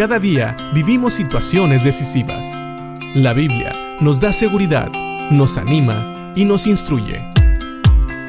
Cada 0.00 0.18
día 0.18 0.56
vivimos 0.72 1.12
situaciones 1.12 1.84
decisivas. 1.84 2.46
La 3.14 3.34
Biblia 3.34 3.98
nos 4.00 4.18
da 4.18 4.32
seguridad, 4.32 4.90
nos 5.30 5.58
anima 5.58 6.32
y 6.34 6.46
nos 6.46 6.66
instruye. 6.66 7.22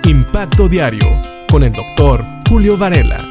Impacto 0.03 0.67
Diario 0.67 1.07
con 1.49 1.63
el 1.63 1.71
doctor 1.71 2.25
Julio 2.49 2.77
Varela. 2.77 3.25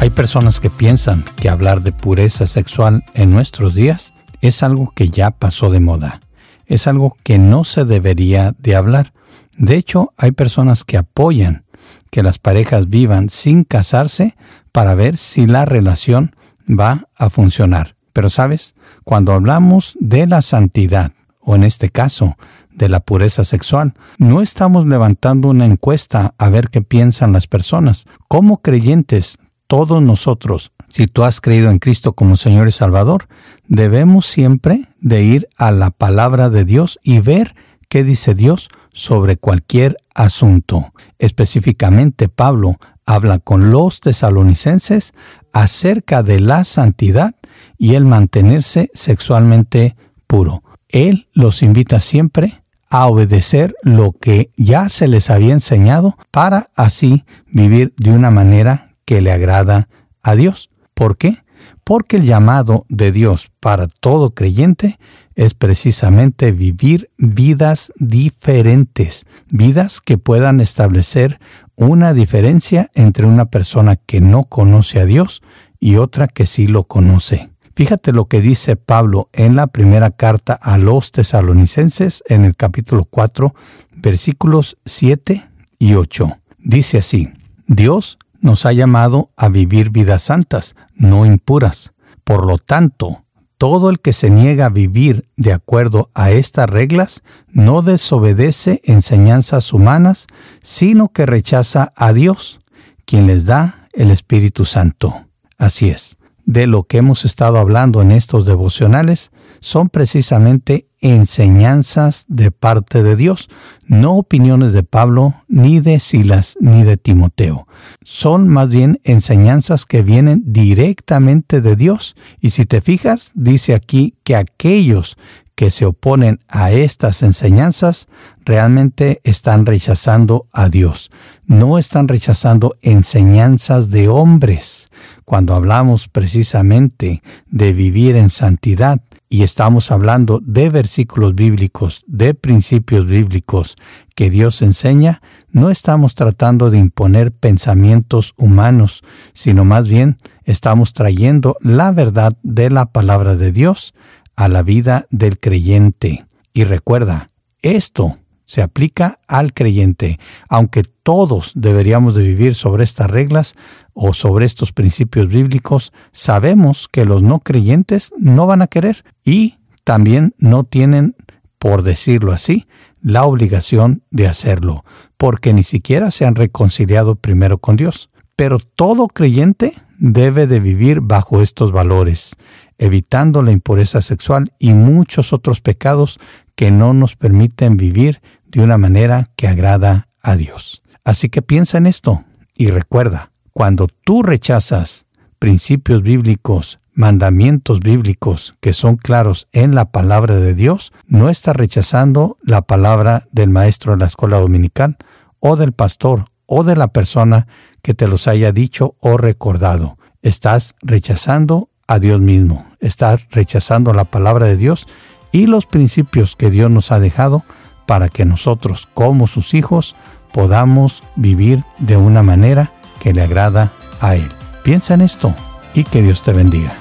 Hay 0.00 0.10
personas 0.10 0.58
que 0.58 0.68
piensan 0.68 1.24
que 1.36 1.48
hablar 1.48 1.82
de 1.82 1.92
pureza 1.92 2.48
sexual 2.48 3.04
en 3.14 3.30
nuestros 3.30 3.76
días 3.76 4.14
es 4.40 4.64
algo 4.64 4.92
que 4.96 5.10
ya 5.10 5.30
pasó 5.30 5.70
de 5.70 5.78
moda. 5.78 6.22
Es 6.66 6.88
algo 6.88 7.16
que 7.22 7.38
no 7.38 7.62
se 7.62 7.84
debería 7.84 8.52
de 8.58 8.74
hablar. 8.74 9.12
De 9.56 9.76
hecho, 9.76 10.12
hay 10.16 10.32
personas 10.32 10.84
que 10.84 10.96
apoyan 10.96 11.64
que 12.10 12.22
las 12.22 12.38
parejas 12.38 12.88
vivan 12.88 13.28
sin 13.28 13.64
casarse 13.64 14.36
para 14.72 14.94
ver 14.94 15.16
si 15.16 15.46
la 15.46 15.64
relación 15.64 16.34
va 16.68 17.08
a 17.16 17.30
funcionar. 17.30 17.96
Pero 18.12 18.30
sabes, 18.30 18.74
cuando 19.02 19.32
hablamos 19.32 19.96
de 20.00 20.26
la 20.26 20.40
santidad, 20.40 21.12
o 21.40 21.56
en 21.56 21.64
este 21.64 21.90
caso, 21.90 22.36
de 22.72 22.88
la 22.88 23.00
pureza 23.00 23.44
sexual, 23.44 23.94
no 24.18 24.42
estamos 24.42 24.86
levantando 24.86 25.48
una 25.48 25.66
encuesta 25.66 26.34
a 26.38 26.48
ver 26.50 26.70
qué 26.70 26.82
piensan 26.82 27.32
las 27.32 27.46
personas. 27.46 28.06
Como 28.28 28.62
creyentes, 28.62 29.36
todos 29.66 30.02
nosotros, 30.02 30.72
si 30.88 31.06
tú 31.06 31.24
has 31.24 31.40
creído 31.40 31.70
en 31.70 31.78
Cristo 31.78 32.12
como 32.12 32.36
Señor 32.36 32.68
y 32.68 32.72
Salvador, 32.72 33.28
debemos 33.66 34.26
siempre 34.26 34.88
de 35.00 35.22
ir 35.22 35.48
a 35.56 35.72
la 35.72 35.90
palabra 35.90 36.50
de 36.50 36.64
Dios 36.64 36.98
y 37.02 37.20
ver 37.20 37.54
qué 37.88 38.04
dice 38.04 38.34
Dios 38.34 38.68
sobre 38.94 39.36
cualquier 39.36 39.98
asunto. 40.14 40.94
Específicamente 41.18 42.30
Pablo 42.30 42.78
habla 43.04 43.38
con 43.38 43.70
los 43.70 44.00
tesalonicenses 44.00 45.12
acerca 45.52 46.22
de 46.22 46.40
la 46.40 46.64
santidad 46.64 47.34
y 47.76 47.96
el 47.96 48.06
mantenerse 48.06 48.90
sexualmente 48.94 49.96
puro. 50.26 50.62
Él 50.88 51.28
los 51.34 51.62
invita 51.62 52.00
siempre 52.00 52.62
a 52.88 53.06
obedecer 53.06 53.74
lo 53.82 54.12
que 54.12 54.50
ya 54.56 54.88
se 54.88 55.08
les 55.08 55.28
había 55.28 55.52
enseñado 55.52 56.16
para 56.30 56.70
así 56.76 57.24
vivir 57.46 57.92
de 57.96 58.12
una 58.12 58.30
manera 58.30 58.92
que 59.04 59.20
le 59.20 59.32
agrada 59.32 59.88
a 60.22 60.36
Dios. 60.36 60.70
¿Por 60.94 61.16
qué? 61.16 61.43
Porque 61.84 62.16
el 62.16 62.24
llamado 62.24 62.86
de 62.88 63.12
Dios 63.12 63.50
para 63.60 63.86
todo 63.86 64.34
creyente 64.34 64.98
es 65.34 65.54
precisamente 65.54 66.52
vivir 66.52 67.10
vidas 67.18 67.92
diferentes, 67.96 69.26
vidas 69.50 70.00
que 70.00 70.16
puedan 70.16 70.60
establecer 70.60 71.40
una 71.76 72.14
diferencia 72.14 72.90
entre 72.94 73.26
una 73.26 73.46
persona 73.46 73.96
que 73.96 74.20
no 74.20 74.44
conoce 74.44 75.00
a 75.00 75.06
Dios 75.06 75.42
y 75.80 75.96
otra 75.96 76.28
que 76.28 76.46
sí 76.46 76.66
lo 76.66 76.84
conoce. 76.84 77.50
Fíjate 77.76 78.12
lo 78.12 78.26
que 78.26 78.40
dice 78.40 78.76
Pablo 78.76 79.28
en 79.32 79.56
la 79.56 79.66
primera 79.66 80.10
carta 80.10 80.54
a 80.54 80.78
los 80.78 81.10
tesalonicenses 81.10 82.22
en 82.28 82.44
el 82.44 82.54
capítulo 82.54 83.04
4, 83.04 83.52
versículos 83.96 84.78
7 84.84 85.50
y 85.80 85.94
8. 85.94 86.38
Dice 86.58 86.98
así, 86.98 87.32
Dios 87.66 88.16
nos 88.44 88.66
ha 88.66 88.74
llamado 88.74 89.30
a 89.38 89.48
vivir 89.48 89.88
vidas 89.88 90.20
santas, 90.20 90.76
no 90.94 91.24
impuras. 91.24 91.94
Por 92.24 92.46
lo 92.46 92.58
tanto, 92.58 93.24
todo 93.56 93.88
el 93.88 94.00
que 94.00 94.12
se 94.12 94.28
niega 94.28 94.66
a 94.66 94.68
vivir 94.68 95.30
de 95.38 95.54
acuerdo 95.54 96.10
a 96.12 96.30
estas 96.30 96.68
reglas 96.68 97.22
no 97.48 97.80
desobedece 97.80 98.82
enseñanzas 98.84 99.72
humanas, 99.72 100.26
sino 100.62 101.08
que 101.08 101.24
rechaza 101.24 101.94
a 101.96 102.12
Dios, 102.12 102.60
quien 103.06 103.26
les 103.26 103.46
da 103.46 103.88
el 103.94 104.10
Espíritu 104.10 104.66
Santo. 104.66 105.26
Así 105.56 105.88
es, 105.88 106.18
de 106.46 106.66
lo 106.66 106.84
que 106.84 106.98
hemos 106.98 107.24
estado 107.24 107.58
hablando 107.58 108.02
en 108.02 108.10
estos 108.10 108.46
devocionales 108.46 109.30
son 109.60 109.88
precisamente 109.88 110.88
enseñanzas 111.00 112.24
de 112.28 112.50
parte 112.50 113.02
de 113.02 113.16
Dios, 113.16 113.50
no 113.86 114.16
opiniones 114.16 114.72
de 114.72 114.82
Pablo, 114.82 115.34
ni 115.48 115.80
de 115.80 116.00
Silas, 116.00 116.56
ni 116.60 116.82
de 116.82 116.96
Timoteo. 116.96 117.66
Son 118.02 118.48
más 118.48 118.70
bien 118.70 119.00
enseñanzas 119.04 119.84
que 119.84 120.02
vienen 120.02 120.42
directamente 120.46 121.60
de 121.60 121.76
Dios. 121.76 122.16
Y 122.40 122.50
si 122.50 122.64
te 122.64 122.80
fijas, 122.80 123.32
dice 123.34 123.74
aquí 123.74 124.14
que 124.24 124.36
aquellos 124.36 125.16
que 125.54 125.70
se 125.70 125.86
oponen 125.86 126.40
a 126.48 126.72
estas 126.72 127.22
enseñanzas 127.22 128.08
realmente 128.44 129.20
están 129.24 129.66
rechazando 129.66 130.48
a 130.52 130.68
Dios. 130.68 131.10
No 131.46 131.78
están 131.78 132.08
rechazando 132.08 132.76
enseñanzas 132.82 133.90
de 133.90 134.08
hombres. 134.08 134.88
Cuando 135.24 135.54
hablamos 135.54 136.08
precisamente 136.08 137.22
de 137.46 137.72
vivir 137.72 138.16
en 138.16 138.30
santidad, 138.30 139.00
y 139.34 139.42
estamos 139.42 139.90
hablando 139.90 140.40
de 140.44 140.70
versículos 140.70 141.34
bíblicos, 141.34 142.04
de 142.06 142.34
principios 142.34 143.04
bíblicos 143.04 143.74
que 144.14 144.30
Dios 144.30 144.62
enseña, 144.62 145.22
no 145.50 145.70
estamos 145.70 146.14
tratando 146.14 146.70
de 146.70 146.78
imponer 146.78 147.32
pensamientos 147.32 148.34
humanos, 148.36 149.02
sino 149.32 149.64
más 149.64 149.88
bien 149.88 150.18
estamos 150.44 150.92
trayendo 150.92 151.56
la 151.62 151.90
verdad 151.90 152.36
de 152.44 152.70
la 152.70 152.86
palabra 152.86 153.34
de 153.34 153.50
Dios 153.50 153.92
a 154.36 154.48
la 154.48 154.62
vida 154.62 155.06
del 155.10 155.38
creyente. 155.38 156.26
Y 156.52 156.64
recuerda, 156.64 157.30
esto 157.62 158.18
se 158.46 158.62
aplica 158.62 159.20
al 159.26 159.52
creyente. 159.52 160.18
Aunque 160.48 160.82
todos 160.82 161.52
deberíamos 161.54 162.14
de 162.14 162.24
vivir 162.24 162.54
sobre 162.54 162.84
estas 162.84 163.10
reglas 163.10 163.54
o 163.92 164.12
sobre 164.12 164.46
estos 164.46 164.72
principios 164.72 165.28
bíblicos, 165.28 165.92
sabemos 166.12 166.88
que 166.88 167.04
los 167.04 167.22
no 167.22 167.40
creyentes 167.40 168.12
no 168.18 168.46
van 168.46 168.62
a 168.62 168.66
querer 168.66 169.04
y 169.24 169.58
también 169.84 170.34
no 170.38 170.64
tienen, 170.64 171.16
por 171.58 171.82
decirlo 171.82 172.32
así, 172.32 172.66
la 173.00 173.24
obligación 173.24 174.02
de 174.10 174.26
hacerlo, 174.26 174.84
porque 175.16 175.52
ni 175.52 175.62
siquiera 175.62 176.10
se 176.10 176.24
han 176.24 176.34
reconciliado 176.34 177.16
primero 177.16 177.58
con 177.58 177.76
Dios. 177.76 178.10
Pero 178.34 178.58
todo 178.58 179.08
creyente 179.08 179.74
debe 179.98 180.46
de 180.46 180.60
vivir 180.60 181.00
bajo 181.00 181.42
estos 181.42 181.72
valores, 181.72 182.36
evitando 182.78 183.42
la 183.42 183.52
impureza 183.52 184.02
sexual 184.02 184.52
y 184.58 184.74
muchos 184.74 185.32
otros 185.32 185.60
pecados 185.60 186.18
que 186.54 186.70
no 186.70 186.94
nos 186.94 187.16
permiten 187.16 187.76
vivir 187.76 188.20
de 188.46 188.62
una 188.62 188.78
manera 188.78 189.30
que 189.36 189.48
agrada 189.48 190.08
a 190.22 190.36
Dios. 190.36 190.82
Así 191.04 191.28
que 191.28 191.42
piensa 191.42 191.78
en 191.78 191.86
esto 191.86 192.24
y 192.56 192.70
recuerda, 192.70 193.32
cuando 193.52 193.88
tú 194.04 194.22
rechazas 194.22 195.06
principios 195.38 196.02
bíblicos, 196.02 196.80
mandamientos 196.92 197.80
bíblicos 197.80 198.54
que 198.60 198.72
son 198.72 198.96
claros 198.96 199.48
en 199.52 199.74
la 199.74 199.90
palabra 199.90 200.36
de 200.36 200.54
Dios, 200.54 200.92
no 201.06 201.28
estás 201.28 201.56
rechazando 201.56 202.38
la 202.42 202.62
palabra 202.62 203.26
del 203.32 203.50
maestro 203.50 203.92
de 203.92 203.98
la 203.98 204.06
escuela 204.06 204.38
dominical 204.38 204.96
o 205.40 205.56
del 205.56 205.72
pastor 205.72 206.26
o 206.46 206.64
de 206.64 206.76
la 206.76 206.88
persona 206.88 207.46
que 207.84 207.94
te 207.94 208.08
los 208.08 208.26
haya 208.26 208.50
dicho 208.50 208.96
o 209.00 209.18
recordado. 209.18 209.98
Estás 210.22 210.74
rechazando 210.80 211.68
a 211.86 211.98
Dios 211.98 212.18
mismo, 212.18 212.66
estás 212.80 213.26
rechazando 213.30 213.92
la 213.92 214.06
palabra 214.06 214.46
de 214.46 214.56
Dios 214.56 214.88
y 215.32 215.46
los 215.46 215.66
principios 215.66 216.34
que 216.34 216.50
Dios 216.50 216.70
nos 216.70 216.90
ha 216.90 216.98
dejado 216.98 217.44
para 217.86 218.08
que 218.08 218.24
nosotros 218.24 218.88
como 218.94 219.26
sus 219.26 219.52
hijos 219.52 219.96
podamos 220.32 221.02
vivir 221.14 221.62
de 221.78 221.98
una 221.98 222.22
manera 222.22 222.72
que 223.00 223.12
le 223.12 223.20
agrada 223.20 223.74
a 224.00 224.16
Él. 224.16 224.30
Piensa 224.62 224.94
en 224.94 225.02
esto 225.02 225.34
y 225.74 225.84
que 225.84 226.00
Dios 226.00 226.22
te 226.22 226.32
bendiga. 226.32 226.72